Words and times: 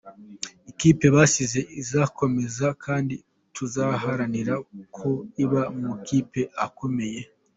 Ikipe 0.71 1.05
basize 1.15 1.59
izakomeza 1.81 2.67
kandi 2.85 3.15
tuzaharanira 3.55 4.53
ko 4.95 5.09
iba 5.43 5.61
mu 5.73 5.81
makipe 5.89 6.41
akomeye. 6.65 7.21